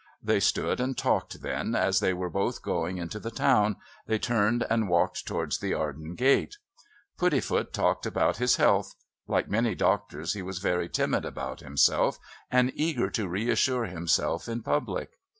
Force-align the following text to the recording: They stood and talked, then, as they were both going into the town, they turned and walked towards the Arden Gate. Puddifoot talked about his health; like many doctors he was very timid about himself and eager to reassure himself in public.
They 0.23 0.39
stood 0.39 0.79
and 0.79 0.97
talked, 0.97 1.43
then, 1.43 1.75
as 1.75 1.99
they 1.99 2.11
were 2.11 2.31
both 2.31 2.63
going 2.63 2.97
into 2.97 3.19
the 3.19 3.29
town, 3.29 3.75
they 4.07 4.17
turned 4.17 4.65
and 4.67 4.89
walked 4.89 5.27
towards 5.27 5.59
the 5.59 5.75
Arden 5.75 6.15
Gate. 6.15 6.57
Puddifoot 7.19 7.71
talked 7.71 8.07
about 8.07 8.37
his 8.37 8.55
health; 8.55 8.95
like 9.27 9.47
many 9.47 9.75
doctors 9.75 10.33
he 10.33 10.41
was 10.41 10.57
very 10.57 10.89
timid 10.89 11.23
about 11.23 11.59
himself 11.59 12.17
and 12.49 12.71
eager 12.73 13.11
to 13.11 13.27
reassure 13.27 13.85
himself 13.85 14.49
in 14.49 14.63
public. 14.63 15.11